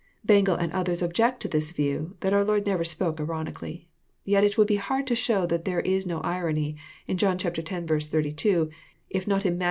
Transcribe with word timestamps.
—Bengel 0.27 0.55
and 0.55 0.73
others 0.73 1.03
object 1.03 1.41
to 1.41 1.47
this 1.47 1.69
view, 1.71 2.17
that 2.21 2.33
our 2.33 2.43
Lord 2.43 2.65
never 2.65 2.83
spoke 2.83 3.19
ironically. 3.21 3.87
Yet 4.23 4.43
it 4.43 4.57
would 4.57 4.65
be 4.65 4.77
hard 4.77 5.05
to 5.05 5.15
show 5.15 5.45
that 5.45 5.63
there 5.65 5.81
is 5.81 6.07
no 6.07 6.21
irony 6.21 6.75
in 7.05 7.17
John 7.19 7.37
x. 7.39 7.43
32, 7.55 8.71
if 9.11 9.27
not 9.27 9.45
in 9.45 9.57
Matt. 9.57 9.59